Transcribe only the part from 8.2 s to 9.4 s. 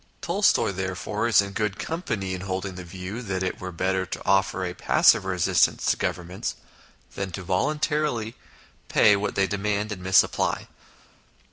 to pay what